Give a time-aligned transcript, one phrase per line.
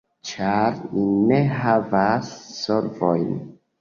[0.27, 1.03] Ĉar ni
[1.33, 3.29] ne havas solvojn.